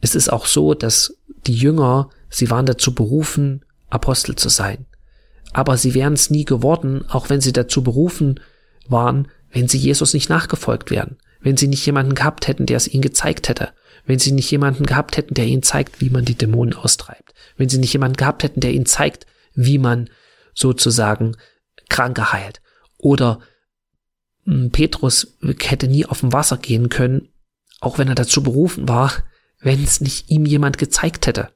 es 0.00 0.14
ist 0.14 0.32
auch 0.32 0.46
so, 0.46 0.74
dass 0.74 1.16
die 1.46 1.54
Jünger, 1.54 2.10
sie 2.28 2.50
waren 2.50 2.66
dazu 2.66 2.94
berufen, 2.94 3.64
Apostel 3.88 4.36
zu 4.36 4.48
sein. 4.48 4.86
Aber 5.52 5.76
sie 5.76 5.94
wären 5.94 6.12
es 6.12 6.30
nie 6.30 6.44
geworden, 6.44 7.04
auch 7.08 7.30
wenn 7.30 7.40
sie 7.40 7.52
dazu 7.52 7.82
berufen 7.82 8.40
waren, 8.88 9.28
wenn 9.50 9.68
sie 9.68 9.78
Jesus 9.78 10.14
nicht 10.14 10.28
nachgefolgt 10.28 10.90
wären, 10.90 11.16
wenn 11.40 11.56
sie 11.56 11.68
nicht 11.68 11.84
jemanden 11.84 12.14
gehabt 12.14 12.48
hätten, 12.48 12.66
der 12.66 12.76
es 12.76 12.88
ihnen 12.88 13.02
gezeigt 13.02 13.48
hätte, 13.48 13.72
wenn 14.06 14.18
sie 14.18 14.32
nicht 14.32 14.50
jemanden 14.50 14.84
gehabt 14.84 15.16
hätten, 15.16 15.34
der 15.34 15.46
ihnen 15.46 15.62
zeigt, 15.62 16.00
wie 16.00 16.10
man 16.10 16.24
die 16.24 16.34
Dämonen 16.34 16.74
austreibt, 16.74 17.34
wenn 17.56 17.68
sie 17.68 17.78
nicht 17.78 17.92
jemanden 17.92 18.16
gehabt 18.16 18.42
hätten, 18.42 18.60
der 18.60 18.72
ihnen 18.72 18.86
zeigt, 18.86 19.26
wie 19.54 19.78
man 19.78 20.10
sozusagen 20.54 21.36
Kranke 21.88 22.32
heilt. 22.32 22.60
Oder 22.98 23.40
hm, 24.44 24.70
Petrus 24.70 25.38
hätte 25.40 25.88
nie 25.88 26.06
auf 26.06 26.20
dem 26.20 26.32
Wasser 26.32 26.56
gehen 26.56 26.88
können, 26.88 27.28
auch 27.80 27.98
wenn 27.98 28.08
er 28.08 28.14
dazu 28.14 28.42
berufen 28.42 28.88
war, 28.88 29.12
wenn 29.60 29.82
es 29.82 30.00
nicht 30.00 30.30
ihm 30.30 30.46
jemand 30.46 30.78
gezeigt 30.78 31.26
hätte. 31.26 31.50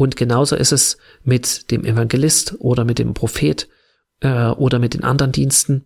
Und 0.00 0.16
genauso 0.16 0.56
ist 0.56 0.72
es 0.72 0.96
mit 1.24 1.70
dem 1.70 1.84
Evangelist 1.84 2.54
oder 2.58 2.86
mit 2.86 2.98
dem 2.98 3.12
Prophet 3.12 3.68
äh, 4.20 4.46
oder 4.46 4.78
mit 4.78 4.94
den 4.94 5.04
anderen 5.04 5.30
Diensten. 5.30 5.84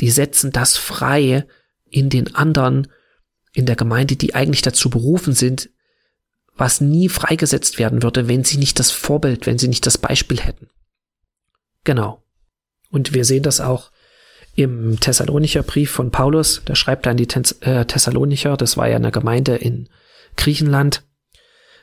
Die 0.00 0.10
setzen 0.10 0.52
das 0.52 0.78
frei 0.78 1.46
in 1.84 2.08
den 2.08 2.34
anderen, 2.34 2.88
in 3.52 3.66
der 3.66 3.76
Gemeinde, 3.76 4.16
die 4.16 4.34
eigentlich 4.34 4.62
dazu 4.62 4.88
berufen 4.88 5.34
sind, 5.34 5.68
was 6.56 6.80
nie 6.80 7.10
freigesetzt 7.10 7.78
werden 7.78 8.02
würde, 8.02 8.26
wenn 8.26 8.42
sie 8.42 8.56
nicht 8.56 8.78
das 8.78 8.90
Vorbild, 8.90 9.44
wenn 9.44 9.58
sie 9.58 9.68
nicht 9.68 9.84
das 9.84 9.98
Beispiel 9.98 10.40
hätten. 10.40 10.70
Genau. 11.84 12.24
Und 12.88 13.12
wir 13.12 13.26
sehen 13.26 13.42
das 13.42 13.60
auch 13.60 13.90
im 14.54 14.98
Thessalonicher 14.98 15.62
Brief 15.62 15.90
von 15.90 16.10
Paulus. 16.10 16.62
Da 16.64 16.74
schreibt 16.74 17.06
an 17.06 17.18
die 17.18 17.28
äh, 17.60 17.84
Thessalonicher, 17.84 18.56
das 18.56 18.78
war 18.78 18.88
ja 18.88 18.96
eine 18.96 19.12
Gemeinde 19.12 19.56
in 19.56 19.90
Griechenland. 20.36 21.02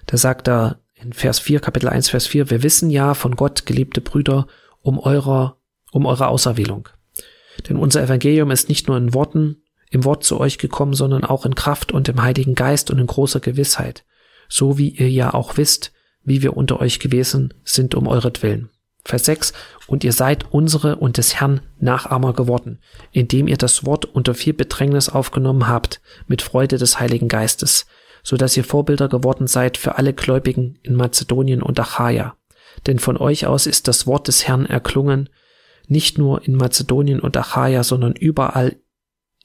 Da 0.07 0.17
sagt 0.17 0.47
er, 0.47 0.79
in 1.01 1.13
Vers 1.13 1.39
4, 1.39 1.59
Kapitel 1.59 1.89
1, 1.89 2.09
Vers 2.09 2.27
4, 2.27 2.49
wir 2.49 2.63
wissen 2.63 2.89
ja 2.89 3.13
von 3.13 3.35
Gott, 3.35 3.65
geliebte 3.65 4.01
Brüder, 4.01 4.47
um 4.81 4.99
eurer, 4.99 5.57
um 5.91 6.05
eure 6.05 6.27
Auserwählung. 6.27 6.89
Denn 7.69 7.77
unser 7.77 8.01
Evangelium 8.01 8.51
ist 8.51 8.69
nicht 8.69 8.87
nur 8.87 8.97
in 8.97 9.13
Worten, 9.13 9.57
im 9.89 10.03
Wort 10.03 10.23
zu 10.23 10.39
euch 10.39 10.57
gekommen, 10.57 10.93
sondern 10.93 11.23
auch 11.23 11.45
in 11.45 11.55
Kraft 11.55 11.91
und 11.91 12.09
im 12.09 12.21
Heiligen 12.21 12.55
Geist 12.55 12.91
und 12.91 12.99
in 12.99 13.07
großer 13.07 13.39
Gewissheit. 13.39 14.05
So 14.49 14.77
wie 14.77 14.89
ihr 14.89 15.09
ja 15.09 15.33
auch 15.33 15.57
wisst, 15.57 15.93
wie 16.23 16.41
wir 16.41 16.57
unter 16.57 16.79
euch 16.79 16.99
gewesen 16.99 17.53
sind 17.63 17.95
um 17.95 18.07
euretwillen. 18.07 18.69
Vers 19.05 19.25
6, 19.25 19.53
und 19.87 20.03
ihr 20.03 20.11
seid 20.11 20.51
unsere 20.51 20.97
und 20.97 21.17
des 21.17 21.35
Herrn 21.35 21.61
Nachahmer 21.79 22.33
geworden, 22.33 22.79
indem 23.13 23.47
ihr 23.47 23.55
das 23.55 23.85
Wort 23.85 24.03
unter 24.03 24.33
viel 24.33 24.53
Bedrängnis 24.53 25.07
aufgenommen 25.07 25.69
habt, 25.69 26.01
mit 26.27 26.41
Freude 26.41 26.77
des 26.77 26.99
Heiligen 26.99 27.29
Geistes, 27.29 27.85
so 28.27 28.35
dass 28.35 28.57
ihr 28.57 28.65
Vorbilder 28.65 29.07
geworden 29.07 29.47
seid 29.47 29.77
für 29.77 29.97
alle 29.97 30.11
Gläubigen 30.11 30.77
in 30.83 30.95
Mazedonien 30.95 31.61
und 31.61 31.79
Achaia. 31.79 32.35
Denn 32.85 32.99
von 32.99 33.15
euch 33.15 33.47
aus 33.47 33.65
ist 33.65 33.87
das 33.87 34.05
Wort 34.05 34.27
des 34.27 34.45
Herrn 34.45 34.65
erklungen, 34.65 35.29
nicht 35.87 36.17
nur 36.17 36.45
in 36.45 36.53
Mazedonien 36.53 37.21
und 37.21 37.37
Achaia, 37.37 37.85
sondern 37.85 38.11
überall 38.11 38.75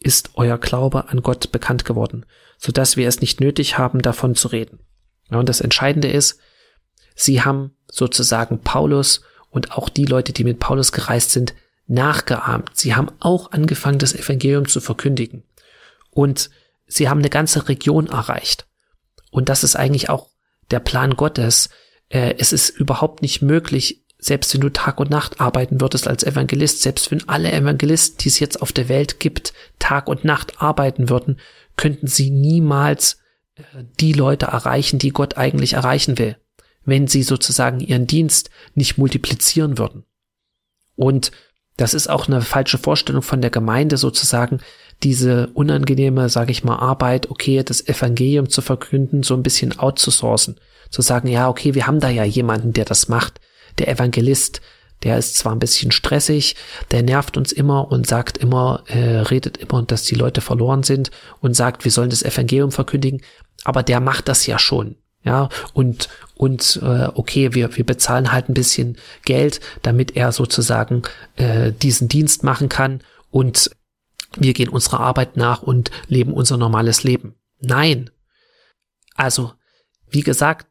ist 0.01 0.31
euer 0.35 0.59
Glaube 0.59 1.09
an 1.11 1.23
Gott 1.23 1.53
bekannt 1.53 1.85
geworden, 1.85 2.27
so 2.59 2.73
dass 2.73 2.97
wir 2.97 3.07
es 3.07 3.21
nicht 3.21 3.41
nötig 3.41 3.79
haben, 3.79 4.03
davon 4.03 4.35
zu 4.35 4.49
reden. 4.49 4.81
Ja, 5.31 5.39
und 5.39 5.49
das 5.49 5.61
Entscheidende 5.61 6.09
ist, 6.09 6.41
sie 7.15 7.41
haben 7.41 7.77
sozusagen 7.89 8.63
Paulus 8.63 9.23
und 9.49 9.71
auch 9.71 9.91
die 9.91 10.07
Leute, 10.07 10.33
die 10.33 10.43
mit 10.43 10.59
Paulus 10.59 10.91
gereist 10.91 11.31
sind, 11.31 11.55
nachgeahmt. 11.87 12.73
Sie 12.75 12.97
haben 12.97 13.13
auch 13.21 13.53
angefangen, 13.53 14.01
das 14.01 14.13
Evangelium 14.13 14.67
zu 14.67 14.81
verkündigen. 14.81 15.45
Und 16.11 16.51
sie 16.89 17.09
haben 17.09 17.21
eine 17.21 17.31
ganze 17.31 17.69
Region 17.69 18.09
erreicht. 18.09 18.67
Und 19.33 19.49
das 19.49 19.65
ist 19.65 19.75
eigentlich 19.75 20.11
auch 20.11 20.29
der 20.71 20.79
Plan 20.79 21.17
Gottes. 21.17 21.71
Äh, 22.11 22.35
es 22.39 22.53
ist 22.53 22.69
überhaupt 22.69 23.23
nicht 23.23 23.43
möglich, 23.43 24.05
selbst 24.19 24.55
wenn 24.55 24.61
du 24.61 24.69
Tag 24.69 25.01
und 25.01 25.11
Nacht 25.11 25.41
arbeiten 25.41 25.81
würdest 25.81 26.07
als 26.07 26.23
Evangelist, 26.23 26.83
selbst 26.83 27.11
wenn 27.11 27.29
alle 27.29 27.51
Evangelisten, 27.51 28.19
die 28.19 28.29
es 28.29 28.39
jetzt 28.39 28.63
auf 28.63 28.73
der 28.73 28.89
Welt 28.89 29.19
gibt, 29.19 29.53
Tag 29.81 30.07
und 30.07 30.25
Nacht 30.25 30.63
arbeiten 30.63 31.09
würden, 31.09 31.41
könnten 31.77 32.07
sie 32.07 32.31
niemals 32.31 33.19
äh, 33.57 33.63
die 33.99 34.13
Leute 34.13 34.47
erreichen, 34.47 34.99
die 34.99 35.11
Gott 35.11 35.39
eigentlich 35.39 35.73
erreichen 35.73 36.19
will, 36.19 36.37
wenn 36.85 37.09
sie 37.09 37.23
sozusagen 37.23 37.81
ihren 37.81 38.07
Dienst 38.07 38.51
nicht 38.75 38.99
multiplizieren 38.99 39.79
würden. 39.79 40.05
Und 40.95 41.33
das 41.79 41.95
ist 41.95 42.09
auch 42.09 42.29
eine 42.29 42.43
falsche 42.43 42.77
Vorstellung 42.77 43.23
von 43.23 43.41
der 43.41 43.51
Gemeinde 43.51 43.97
sozusagen, 43.97 44.61
diese 45.03 45.49
unangenehme, 45.55 46.29
sage 46.29 46.53
ich 46.53 46.65
mal, 46.65 46.77
Arbeit, 46.77 47.31
okay, 47.31 47.63
das 47.63 47.87
Evangelium 47.87 48.49
zu 48.49 48.63
verkünden, 48.63 49.23
so 49.23 49.35
ein 49.35 49.43
bisschen 49.43 49.79
outzusourcen. 49.79 50.57
Zu 50.91 51.03
sagen, 51.03 51.29
ja, 51.29 51.49
okay, 51.49 51.75
wir 51.75 51.87
haben 51.87 52.01
da 52.01 52.09
ja 52.09 52.25
jemanden, 52.25 52.73
der 52.73 52.85
das 52.85 53.09
macht. 53.09 53.41
Der 53.79 53.89
Evangelist, 53.89 54.61
der 55.03 55.19
ist 55.19 55.37
zwar 55.37 55.53
ein 55.53 55.59
bisschen 55.59 55.91
stressig, 55.91 56.57
der 56.91 57.03
nervt 57.03 57.37
uns 57.37 57.51
immer 57.53 57.91
und 57.91 58.07
sagt 58.07 58.39
immer, 58.39 58.85
äh, 58.87 59.19
redet 59.19 59.57
immer, 59.57 59.83
dass 59.83 60.05
die 60.05 60.15
Leute 60.15 60.41
verloren 60.41 60.83
sind 60.83 61.11
und 61.41 61.55
sagt, 61.55 61.85
wir 61.85 61.91
sollen 61.91 62.11
das 62.11 62.23
Evangelium 62.23 62.71
verkündigen, 62.71 63.23
aber 63.65 63.83
der 63.83 64.01
macht 64.01 64.29
das 64.29 64.47
ja 64.47 64.59
schon. 64.59 64.97
Ja, 65.25 65.51
und, 65.73 66.09
und 66.35 66.81
äh, 66.83 67.07
okay, 67.15 67.55
wir, 67.55 67.77
wir 67.77 67.87
bezahlen 67.87 68.33
halt 68.33 68.49
ein 68.49 68.55
bisschen 68.55 68.97
Geld, 69.25 69.61
damit 69.83 70.17
er 70.17 70.33
sozusagen 70.33 71.03
äh, 71.37 71.71
diesen 71.71 72.09
Dienst 72.09 72.43
machen 72.43 72.69
kann 72.69 73.03
und 73.31 73.71
wir 74.39 74.53
gehen 74.53 74.69
unserer 74.69 75.01
Arbeit 75.01 75.37
nach 75.37 75.63
und 75.63 75.91
leben 76.09 76.33
unser 76.33 76.57
normales 76.57 77.03
Leben. 77.03 77.35
Nein. 77.61 78.11
Also, 79.15 79.53
wie 80.09 80.23
gesagt, 80.23 80.67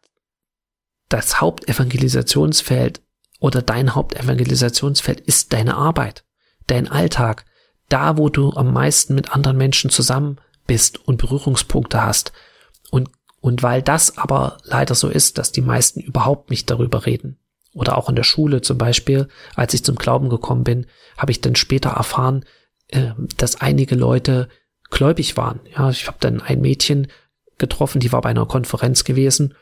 das 1.09 1.41
Hauptevangelisationsfeld 1.41 3.01
oder 3.39 3.61
dein 3.61 3.95
Hauptevangelisationsfeld 3.95 5.19
ist 5.21 5.53
deine 5.53 5.75
Arbeit, 5.75 6.25
dein 6.67 6.87
Alltag, 6.87 7.45
da 7.89 8.17
wo 8.17 8.29
du 8.29 8.51
am 8.53 8.71
meisten 8.71 9.15
mit 9.15 9.31
anderen 9.31 9.57
Menschen 9.57 9.89
zusammen 9.89 10.39
bist 10.67 11.05
und 11.07 11.17
Berührungspunkte 11.17 12.03
hast. 12.03 12.31
Und, 12.91 13.09
und 13.41 13.63
weil 13.63 13.81
das 13.81 14.17
aber 14.17 14.59
leider 14.63 14.95
so 14.95 15.09
ist, 15.09 15.37
dass 15.37 15.51
die 15.51 15.61
meisten 15.61 15.99
überhaupt 15.99 16.49
nicht 16.49 16.69
darüber 16.69 17.05
reden, 17.05 17.37
oder 17.73 17.97
auch 17.97 18.09
in 18.09 18.15
der 18.15 18.23
Schule 18.23 18.61
zum 18.61 18.77
Beispiel, 18.77 19.27
als 19.55 19.73
ich 19.73 19.83
zum 19.83 19.95
Glauben 19.95 20.29
gekommen 20.29 20.63
bin, 20.63 20.87
habe 21.17 21.31
ich 21.31 21.41
dann 21.41 21.55
später 21.55 21.91
erfahren, 21.91 22.45
äh, 22.91 23.11
dass 23.37 23.61
einige 23.61 23.95
Leute 23.95 24.47
gläubig 24.89 25.37
waren. 25.37 25.59
Ja, 25.75 25.89
ich 25.89 26.07
habe 26.07 26.17
dann 26.19 26.41
ein 26.41 26.61
Mädchen 26.61 27.07
getroffen, 27.57 27.99
die 27.99 28.11
war 28.11 28.21
bei 28.21 28.29
einer 28.29 28.45
Konferenz 28.45 29.03
gewesen, 29.03 29.55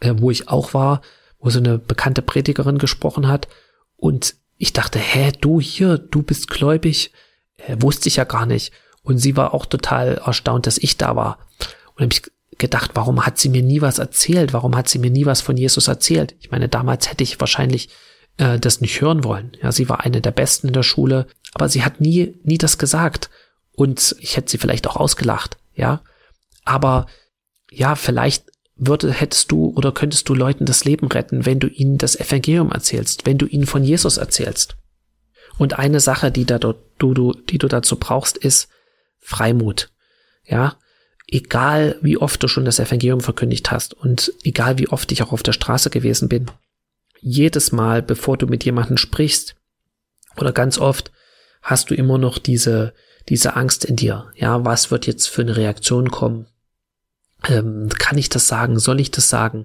äh, 0.00 0.14
wo 0.16 0.30
ich 0.30 0.48
auch 0.48 0.74
war, 0.74 1.00
wo 1.38 1.50
so 1.50 1.58
eine 1.58 1.78
bekannte 1.78 2.22
Predigerin 2.22 2.78
gesprochen 2.78 3.28
hat. 3.28 3.48
Und 3.96 4.34
ich 4.58 4.72
dachte, 4.72 4.98
hä, 4.98 5.32
du 5.40 5.60
hier, 5.60 5.98
du 5.98 6.22
bist 6.22 6.48
gläubig? 6.48 7.12
Äh, 7.56 7.76
wusste 7.80 8.08
ich 8.08 8.16
ja 8.16 8.24
gar 8.24 8.46
nicht. 8.46 8.72
Und 9.02 9.18
sie 9.18 9.36
war 9.36 9.54
auch 9.54 9.66
total 9.66 10.20
erstaunt, 10.24 10.66
dass 10.66 10.78
ich 10.78 10.96
da 10.96 11.16
war. 11.16 11.38
Und 11.94 12.02
habe 12.02 12.12
ich 12.12 12.22
gedacht, 12.58 12.92
warum 12.94 13.24
hat 13.24 13.38
sie 13.38 13.48
mir 13.48 13.62
nie 13.62 13.80
was 13.80 13.98
erzählt? 13.98 14.52
Warum 14.52 14.76
hat 14.76 14.88
sie 14.88 14.98
mir 14.98 15.10
nie 15.10 15.26
was 15.26 15.40
von 15.40 15.56
Jesus 15.56 15.88
erzählt? 15.88 16.34
Ich 16.40 16.50
meine, 16.50 16.68
damals 16.68 17.10
hätte 17.10 17.22
ich 17.22 17.38
wahrscheinlich 17.40 17.90
äh, 18.38 18.58
das 18.58 18.80
nicht 18.80 19.00
hören 19.00 19.24
wollen. 19.24 19.52
Ja, 19.62 19.72
sie 19.72 19.88
war 19.88 20.00
eine 20.00 20.20
der 20.20 20.30
Besten 20.30 20.68
in 20.68 20.72
der 20.72 20.82
Schule, 20.82 21.26
aber 21.52 21.68
sie 21.68 21.84
hat 21.84 22.00
nie, 22.00 22.34
nie 22.42 22.58
das 22.58 22.78
gesagt. 22.78 23.30
Und 23.72 24.16
ich 24.20 24.36
hätte 24.36 24.50
sie 24.50 24.58
vielleicht 24.58 24.86
auch 24.86 24.96
ausgelacht, 24.96 25.58
ja. 25.74 26.00
Aber 26.64 27.06
ja, 27.70 27.94
vielleicht 27.94 28.44
würde, 28.76 29.12
hättest 29.12 29.50
du 29.50 29.72
oder 29.76 29.92
könntest 29.92 30.28
du 30.28 30.34
Leuten 30.34 30.66
das 30.66 30.84
Leben 30.84 31.06
retten, 31.08 31.46
wenn 31.46 31.60
du 31.60 31.66
ihnen 31.66 31.98
das 31.98 32.16
Evangelium 32.16 32.70
erzählst, 32.72 33.26
wenn 33.26 33.38
du 33.38 33.46
ihnen 33.46 33.66
von 33.66 33.84
Jesus 33.84 34.16
erzählst. 34.16 34.76
Und 35.58 35.78
eine 35.78 36.00
Sache, 36.00 36.30
die, 36.30 36.44
da, 36.44 36.58
du, 36.58 36.74
du, 36.98 37.32
die 37.32 37.58
du 37.58 37.68
dazu 37.68 37.96
brauchst, 37.96 38.36
ist 38.36 38.68
Freimut. 39.18 39.90
Ja, 40.44 40.76
egal 41.26 41.98
wie 42.02 42.18
oft 42.18 42.42
du 42.42 42.48
schon 42.48 42.64
das 42.64 42.78
Evangelium 42.78 43.20
verkündigt 43.20 43.70
hast 43.70 43.94
und 43.94 44.32
egal 44.44 44.78
wie 44.78 44.88
oft 44.88 45.10
ich 45.10 45.22
auch 45.22 45.32
auf 45.32 45.42
der 45.42 45.52
Straße 45.52 45.90
gewesen 45.90 46.28
bin, 46.28 46.50
jedes 47.20 47.72
Mal, 47.72 48.02
bevor 48.02 48.36
du 48.36 48.46
mit 48.46 48.64
jemandem 48.64 48.96
sprichst, 48.96 49.56
oder 50.36 50.52
ganz 50.52 50.78
oft, 50.78 51.12
hast 51.62 51.90
du 51.90 51.94
immer 51.94 52.18
noch 52.18 52.38
diese, 52.38 52.92
diese 53.28 53.56
Angst 53.56 53.84
in 53.84 53.96
dir. 53.96 54.30
Ja, 54.34 54.64
was 54.64 54.90
wird 54.90 55.06
jetzt 55.06 55.28
für 55.28 55.42
eine 55.42 55.56
Reaktion 55.56 56.10
kommen? 56.10 56.46
Ähm, 57.48 57.88
kann 57.88 58.18
ich 58.18 58.28
das 58.28 58.48
sagen? 58.48 58.78
Soll 58.78 59.00
ich 59.00 59.10
das 59.10 59.28
sagen? 59.28 59.64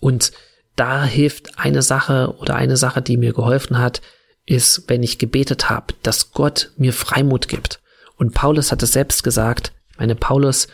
Und 0.00 0.32
da 0.76 1.04
hilft 1.04 1.58
eine 1.58 1.82
Sache 1.82 2.34
oder 2.38 2.56
eine 2.56 2.76
Sache, 2.76 3.00
die 3.02 3.16
mir 3.16 3.32
geholfen 3.32 3.78
hat, 3.78 4.02
ist, 4.46 4.84
wenn 4.88 5.02
ich 5.02 5.18
gebetet 5.18 5.70
habe, 5.70 5.94
dass 6.02 6.32
Gott 6.32 6.72
mir 6.76 6.92
Freimut 6.92 7.48
gibt. 7.48 7.80
Und 8.16 8.34
Paulus 8.34 8.70
hat 8.70 8.82
es 8.82 8.92
selbst 8.92 9.24
gesagt, 9.24 9.72
meine 9.96 10.14
Paulus, 10.14 10.68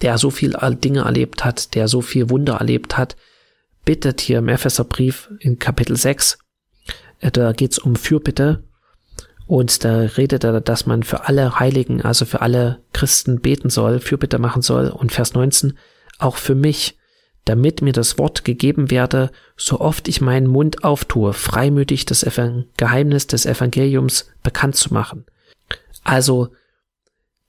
der 0.00 0.18
so 0.18 0.30
viel 0.30 0.56
Dinge 0.82 1.00
erlebt 1.00 1.44
hat, 1.44 1.74
der 1.74 1.88
so 1.88 2.02
viel 2.02 2.30
Wunder 2.30 2.54
erlebt 2.54 2.96
hat, 2.96 3.16
bittet 3.88 4.20
hier 4.20 4.40
im 4.40 4.48
Epheserbrief 4.48 5.30
in 5.40 5.58
Kapitel 5.58 5.96
6, 5.96 6.36
äh, 7.20 7.30
da 7.30 7.52
geht's 7.52 7.78
um 7.78 7.96
Fürbitte 7.96 8.62
und 9.46 9.82
da 9.82 10.00
redet 10.00 10.44
er, 10.44 10.60
dass 10.60 10.84
man 10.84 11.04
für 11.04 11.26
alle 11.26 11.58
Heiligen, 11.58 12.02
also 12.02 12.26
für 12.26 12.42
alle 12.42 12.82
Christen 12.92 13.40
beten 13.40 13.70
soll, 13.70 13.98
Fürbitte 14.00 14.38
machen 14.38 14.60
soll 14.60 14.88
und 14.88 15.10
Vers 15.10 15.32
19, 15.32 15.78
auch 16.18 16.36
für 16.36 16.54
mich, 16.54 16.98
damit 17.46 17.80
mir 17.80 17.94
das 17.94 18.18
Wort 18.18 18.44
gegeben 18.44 18.90
werde, 18.90 19.30
so 19.56 19.80
oft 19.80 20.06
ich 20.06 20.20
meinen 20.20 20.48
Mund 20.48 20.84
auftue, 20.84 21.32
freimütig 21.32 22.04
das 22.04 22.26
Geheimnis 22.76 23.26
des 23.26 23.46
Evangeliums 23.46 24.30
bekannt 24.42 24.76
zu 24.76 24.92
machen. 24.92 25.24
Also, 26.04 26.48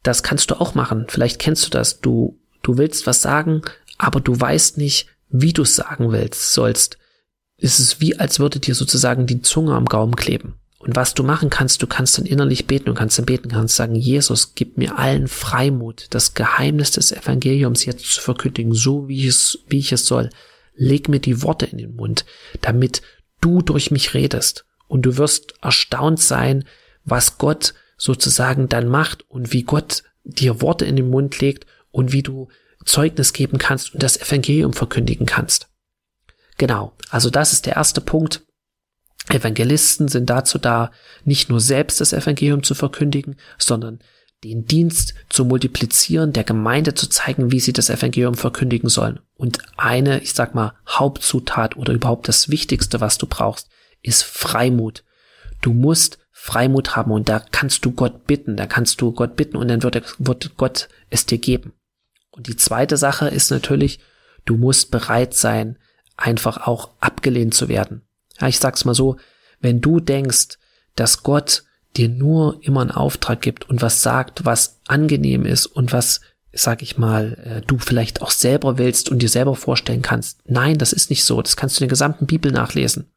das 0.03 0.23
kannst 0.23 0.51
du 0.51 0.61
auch 0.61 0.73
machen. 0.73 1.07
Vielleicht 1.09 1.37
kennst 1.39 1.65
du 1.65 1.69
das. 1.69 1.99
Du, 1.99 2.39
du 2.61 2.77
willst 2.77 3.07
was 3.07 3.21
sagen, 3.21 3.61
aber 3.97 4.21
du 4.21 4.39
weißt 4.39 4.77
nicht, 4.77 5.09
wie 5.29 5.53
du 5.53 5.61
es 5.61 5.75
sagen 5.75 6.11
willst, 6.11 6.53
sollst. 6.53 6.97
Es 7.57 7.79
ist 7.79 8.01
wie, 8.01 8.17
als 8.17 8.39
würde 8.39 8.59
dir 8.59 8.75
sozusagen 8.75 9.25
die 9.25 9.41
Zunge 9.41 9.73
am 9.75 9.85
Gaumen 9.85 10.15
kleben. 10.15 10.55
Und 10.79 10.95
was 10.95 11.13
du 11.13 11.23
machen 11.23 11.49
kannst, 11.49 11.81
du 11.81 11.87
kannst 11.87 12.17
dann 12.17 12.25
innerlich 12.25 12.65
beten, 12.65 12.89
und 12.89 12.95
kannst 12.95 13.17
dann 13.17 13.25
beten, 13.25 13.49
kannst 13.49 13.75
sagen, 13.75 13.95
Jesus, 13.95 14.55
gib 14.55 14.77
mir 14.77 14.97
allen 14.97 15.27
Freimut, 15.27 16.07
das 16.11 16.33
Geheimnis 16.33 16.91
des 16.91 17.11
Evangeliums 17.11 17.83
jetzt 17.83 18.05
zu 18.05 18.21
verkündigen, 18.21 18.73
so 18.73 19.09
wie 19.09 19.19
ich 19.19 19.27
es, 19.27 19.59
wie 19.67 19.79
ich 19.79 19.91
es 19.91 20.05
soll. 20.05 20.29
Leg 20.75 21.09
mir 21.09 21.19
die 21.19 21.41
Worte 21.41 21.65
in 21.65 21.77
den 21.77 21.95
Mund, 21.95 22.25
damit 22.61 23.01
du 23.41 23.61
durch 23.61 23.91
mich 23.91 24.13
redest. 24.13 24.65
Und 24.87 25.01
du 25.05 25.17
wirst 25.17 25.53
erstaunt 25.61 26.21
sein, 26.21 26.63
was 27.03 27.37
Gott 27.37 27.73
sozusagen 27.97 28.69
dann 28.69 28.87
macht 28.87 29.29
und 29.29 29.51
wie 29.51 29.63
Gott 29.63 30.03
dir 30.23 30.61
Worte 30.61 30.85
in 30.85 30.95
den 30.95 31.09
Mund 31.09 31.41
legt 31.41 31.65
und 31.91 32.13
wie 32.13 32.23
du 32.23 32.47
Zeugnis 32.85 33.33
geben 33.33 33.57
kannst 33.57 33.93
und 33.93 34.03
das 34.03 34.17
Evangelium 34.17 34.73
verkündigen 34.73 35.25
kannst. 35.25 35.69
Genau, 36.57 36.93
also 37.09 37.29
das 37.29 37.53
ist 37.53 37.65
der 37.65 37.75
erste 37.75 38.01
Punkt. 38.01 38.41
Evangelisten 39.29 40.07
sind 40.07 40.29
dazu 40.29 40.57
da, 40.57 40.91
nicht 41.23 41.49
nur 41.49 41.59
selbst 41.59 42.01
das 42.01 42.13
Evangelium 42.13 42.63
zu 42.63 42.73
verkündigen, 42.73 43.35
sondern 43.57 43.99
den 44.43 44.65
Dienst 44.65 45.13
zu 45.29 45.45
multiplizieren, 45.45 46.33
der 46.33 46.43
Gemeinde 46.43 46.93
zu 46.93 47.07
zeigen, 47.09 47.51
wie 47.51 47.59
sie 47.59 47.73
das 47.73 47.89
Evangelium 47.89 48.35
verkündigen 48.35 48.89
sollen. 48.89 49.19
Und 49.35 49.59
eine, 49.77 50.21
ich 50.21 50.33
sag 50.33 50.55
mal, 50.55 50.73
Hauptzutat 50.87 51.75
oder 51.75 51.93
überhaupt 51.93 52.27
das 52.27 52.49
Wichtigste, 52.49 53.01
was 53.01 53.17
du 53.17 53.27
brauchst, 53.27 53.69
ist 54.01 54.23
Freimut. 54.23 55.03
Du 55.61 55.73
musst 55.73 56.19
Freimut 56.31 56.95
haben 56.95 57.11
und 57.11 57.27
da 57.27 57.39
kannst 57.39 57.83
du 57.83 57.91
Gott 57.91 58.25
bitten, 58.25 58.55
da 58.55 58.65
kannst 58.65 59.01
du 59.01 59.11
Gott 59.11 59.35
bitten 59.35 59.57
und 59.57 59.67
dann 59.67 59.83
wird, 59.83 60.15
wird 60.19 60.55
Gott 60.55 60.87
es 61.09 61.25
dir 61.25 61.37
geben. 61.37 61.73
Und 62.39 62.47
die 62.47 62.55
zweite 62.55 62.95
Sache 62.95 63.27
ist 63.27 63.51
natürlich, 63.51 63.99
du 64.45 64.55
musst 64.55 64.91
bereit 64.91 65.33
sein, 65.33 65.77
einfach 66.15 66.67
auch 66.67 66.91
abgelehnt 67.01 67.53
zu 67.53 67.67
werden. 67.67 68.03
Ja, 68.39 68.47
ich 68.47 68.59
sag's 68.59 68.85
mal 68.85 68.95
so, 68.95 69.17
wenn 69.59 69.81
du 69.81 69.99
denkst, 69.99 70.57
dass 70.95 71.23
Gott 71.23 71.63
dir 71.97 72.07
nur 72.07 72.57
immer 72.61 72.79
einen 72.79 72.91
Auftrag 72.91 73.41
gibt 73.41 73.69
und 73.69 73.81
was 73.81 74.01
sagt, 74.01 74.45
was 74.45 74.79
angenehm 74.87 75.45
ist 75.45 75.65
und 75.65 75.91
was, 75.91 76.21
sag 76.53 76.81
ich 76.81 76.97
mal, 76.97 77.33
äh, 77.43 77.61
du 77.67 77.77
vielleicht 77.77 78.21
auch 78.21 78.31
selber 78.31 78.77
willst 78.77 79.09
und 79.09 79.21
dir 79.21 79.27
selber 79.27 79.57
vorstellen 79.57 80.01
kannst. 80.01 80.39
Nein, 80.45 80.77
das 80.77 80.93
ist 80.93 81.09
nicht 81.09 81.25
so. 81.25 81.41
Das 81.41 81.57
kannst 81.57 81.77
du 81.77 81.83
in 81.83 81.87
der 81.87 81.93
gesamten 81.93 82.25
Bibel 82.25 82.53
nachlesen. 82.53 83.11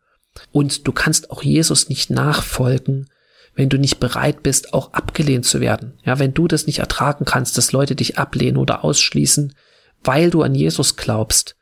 Und 0.51 0.89
du 0.89 0.91
kannst 0.91 1.31
auch 1.31 1.45
Jesus 1.45 1.89
nicht 1.89 2.11
nachfolgen, 2.11 3.09
wenn 3.55 3.69
du 3.69 3.79
nicht 3.79 4.01
bereit 4.01 4.43
bist, 4.43 4.73
auch 4.73 4.93
abgelehnt 4.93 5.45
zu 5.45 5.61
werden. 5.61 5.99
Ja, 6.05 6.19
wenn 6.19 6.35
du 6.35 6.49
das 6.49 6.67
nicht 6.67 6.79
ertragen 6.79 7.25
kannst, 7.25 7.59
dass 7.59 7.73
Leute 7.73 7.95
dich 7.95 8.19
ablehnen 8.19 8.57
oder 8.57 8.85
ausschließen, 8.85 9.55
weil 10.03 10.31
du 10.31 10.43
an 10.43 10.55
Jesus 10.55 10.97
glaubst, 10.97 11.57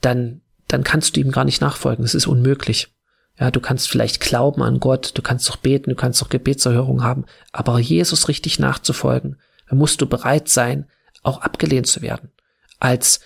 dann, 0.00 0.40
dann 0.68 0.84
kannst 0.84 1.16
du 1.16 1.20
ihm 1.20 1.32
gar 1.32 1.44
nicht 1.44 1.60
nachfolgen. 1.60 2.04
Das 2.04 2.14
ist 2.14 2.26
unmöglich. 2.26 2.94
Ja, 3.38 3.50
du 3.50 3.60
kannst 3.60 3.88
vielleicht 3.88 4.20
glauben 4.20 4.62
an 4.62 4.78
Gott, 4.78 5.12
du 5.14 5.22
kannst 5.22 5.48
doch 5.48 5.56
beten, 5.56 5.90
du 5.90 5.96
kannst 5.96 6.20
doch 6.20 6.28
Gebetserhörung 6.28 7.02
haben, 7.02 7.24
aber 7.50 7.78
Jesus 7.78 8.28
richtig 8.28 8.58
nachzufolgen, 8.58 9.36
dann 9.68 9.78
musst 9.78 10.00
du 10.00 10.06
bereit 10.06 10.48
sein, 10.48 10.86
auch 11.22 11.40
abgelehnt 11.40 11.86
zu 11.86 12.02
werden. 12.02 12.30
Als 12.78 13.20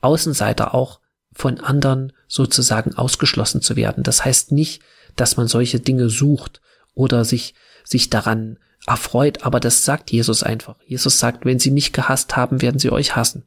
Außenseiter 0.00 0.74
auch 0.74 1.00
von 1.32 1.60
anderen 1.60 2.12
sozusagen 2.26 2.94
ausgeschlossen 2.94 3.60
zu 3.60 3.76
werden. 3.76 4.02
Das 4.02 4.24
heißt 4.24 4.50
nicht, 4.52 4.82
dass 5.14 5.36
man 5.36 5.46
solche 5.46 5.78
Dinge 5.78 6.08
sucht 6.08 6.60
oder 6.94 7.24
sich, 7.24 7.54
sich 7.84 8.10
daran 8.10 8.58
erfreut, 8.86 9.44
aber 9.44 9.60
das 9.60 9.84
sagt 9.84 10.10
Jesus 10.10 10.42
einfach. 10.42 10.76
Jesus 10.86 11.18
sagt, 11.18 11.44
wenn 11.44 11.58
sie 11.58 11.70
mich 11.70 11.92
gehasst 11.92 12.36
haben, 12.36 12.62
werden 12.62 12.78
sie 12.78 12.90
euch 12.90 13.16
hassen. 13.16 13.44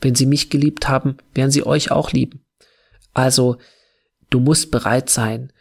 Wenn 0.00 0.14
sie 0.14 0.26
mich 0.26 0.50
geliebt 0.50 0.88
haben, 0.88 1.16
werden 1.34 1.50
sie 1.50 1.66
euch 1.66 1.90
auch 1.90 2.12
lieben. 2.12 2.44
Also 3.12 3.58
Du 4.34 4.40
musst 4.40 4.72
bereit 4.72 5.10
sein, 5.10 5.52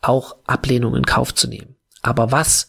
auch 0.00 0.36
Ablehnung 0.46 0.96
in 0.96 1.04
Kauf 1.04 1.34
zu 1.34 1.46
nehmen. 1.46 1.76
Aber 2.00 2.32
was 2.32 2.68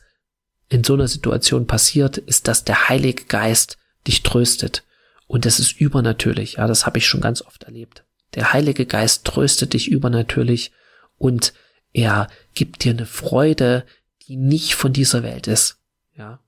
in 0.68 0.84
so 0.84 0.96
einer 0.96 1.08
Situation 1.08 1.66
passiert, 1.66 2.18
ist, 2.18 2.50
dass 2.50 2.66
der 2.66 2.90
Heilige 2.90 3.24
Geist 3.24 3.78
dich 4.06 4.22
tröstet. 4.22 4.84
Und 5.28 5.46
das 5.46 5.62
ist 5.62 5.80
übernatürlich. 5.80 6.56
Ja, 6.56 6.68
das 6.68 6.86
habe 6.86 6.98
ich 6.98 7.08
schon 7.08 7.22
ganz 7.22 7.42
oft 7.42 7.64
erlebt. 7.64 8.04
Der 8.34 8.52
Heilige 8.52 8.86
Geist 8.86 9.24
tröstet 9.24 9.72
dich 9.72 9.90
übernatürlich 9.90 10.74
und 11.18 11.54
er 11.96 12.28
gibt 12.54 12.84
dir 12.84 12.92
eine 12.92 13.06
Freude, 13.06 13.86
die 14.28 14.36
nicht 14.36 14.76
von 14.76 14.92
dieser 14.92 15.24
Welt 15.24 15.48
ist. 15.48 15.78
Ja, 16.18 16.42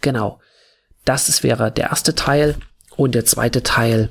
genau. 0.00 0.40
Das 1.04 1.28
ist, 1.28 1.42
wäre 1.42 1.72
der 1.72 1.90
erste 1.90 2.14
Teil 2.14 2.56
und 2.96 3.14
der 3.14 3.24
zweite 3.24 3.64
Teil 3.64 4.10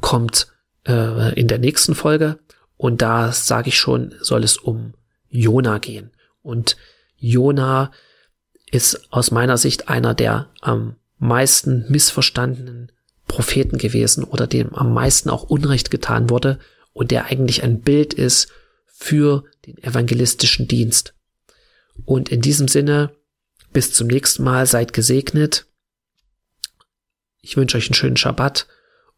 kommt 0.00 0.48
äh, 0.86 1.32
in 1.38 1.46
der 1.46 1.58
nächsten 1.58 1.94
Folge. 1.94 2.40
Und 2.76 3.02
da 3.02 3.30
sage 3.30 3.68
ich 3.68 3.78
schon, 3.78 4.14
soll 4.20 4.42
es 4.42 4.56
um 4.56 4.94
Jona 5.28 5.78
gehen. 5.78 6.10
Und 6.42 6.76
Jona 7.16 7.92
ist 8.70 9.12
aus 9.12 9.30
meiner 9.30 9.58
Sicht 9.58 9.88
einer 9.88 10.12
der 10.14 10.50
am 10.60 10.96
meisten 11.18 11.86
missverstandenen 11.88 12.90
Propheten 13.28 13.78
gewesen 13.78 14.24
oder 14.24 14.48
dem 14.48 14.74
am 14.74 14.92
meisten 14.92 15.30
auch 15.30 15.44
Unrecht 15.44 15.92
getan 15.92 16.30
wurde 16.30 16.58
und 16.92 17.12
der 17.12 17.26
eigentlich 17.26 17.62
ein 17.62 17.80
Bild 17.80 18.12
ist 18.12 18.48
für 18.98 19.44
den 19.64 19.78
evangelistischen 19.78 20.66
Dienst. 20.66 21.14
Und 22.04 22.30
in 22.30 22.40
diesem 22.40 22.66
Sinne, 22.66 23.12
bis 23.72 23.92
zum 23.92 24.08
nächsten 24.08 24.42
Mal, 24.42 24.66
seid 24.66 24.92
gesegnet. 24.92 25.66
Ich 27.40 27.56
wünsche 27.56 27.76
euch 27.76 27.86
einen 27.86 27.94
schönen 27.94 28.16
Schabbat 28.16 28.66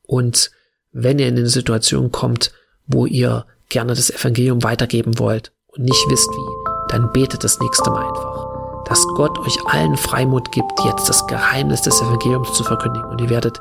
und 0.02 0.50
wenn 0.92 1.18
ihr 1.18 1.28
in 1.28 1.38
eine 1.38 1.48
Situation 1.48 2.12
kommt, 2.12 2.52
wo 2.86 3.06
ihr 3.06 3.46
gerne 3.70 3.94
das 3.94 4.10
Evangelium 4.10 4.62
weitergeben 4.62 5.18
wollt 5.18 5.52
und 5.68 5.84
nicht 5.84 6.04
wisst 6.10 6.28
wie, 6.28 6.92
dann 6.92 7.10
betet 7.12 7.42
das 7.42 7.58
nächste 7.60 7.90
Mal 7.90 8.06
einfach, 8.06 8.84
dass 8.84 9.06
Gott 9.14 9.38
euch 9.38 9.56
allen 9.66 9.96
Freimut 9.96 10.52
gibt, 10.52 10.72
jetzt 10.84 11.08
das 11.08 11.26
Geheimnis 11.26 11.82
des 11.82 12.02
Evangeliums 12.02 12.52
zu 12.52 12.64
verkündigen. 12.64 13.08
Und 13.08 13.20
ihr 13.20 13.30
werdet 13.30 13.60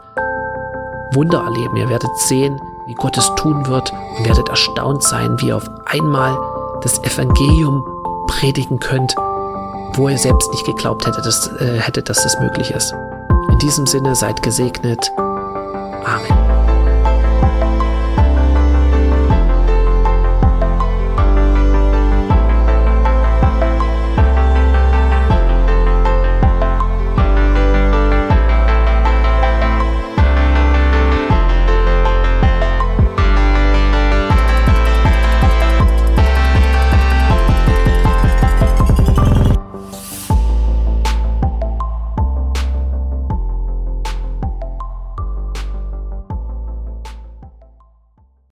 Wunder 1.14 1.44
erleben, 1.44 1.78
ihr 1.78 1.90
werdet 1.90 2.12
sehen, 2.18 2.60
wie 2.90 2.96
Gott 2.96 3.16
es 3.20 3.36
tun 3.36 3.68
wird 3.68 3.94
und 4.18 4.26
werdet 4.26 4.50
erstaunt 4.50 5.04
sein, 5.04 5.40
wie 5.40 5.50
ihr 5.50 5.58
auf 5.58 5.70
einmal 5.86 6.36
das 6.82 6.98
Evangelium 7.04 7.86
predigen 8.26 8.80
könnt, 8.80 9.16
wo 9.94 10.10
ihr 10.10 10.18
selbst 10.18 10.52
nicht 10.52 10.66
geglaubt 10.66 11.06
hättet, 11.06 11.24
dass, 11.24 11.48
äh, 11.60 11.80
hättet, 11.80 12.10
dass 12.10 12.24
das 12.24 12.40
möglich 12.40 12.72
ist. 12.72 12.92
In 13.52 13.60
diesem 13.60 13.86
Sinne 13.86 14.16
seid 14.16 14.42
gesegnet. 14.42 15.12
Amen. 15.18 16.49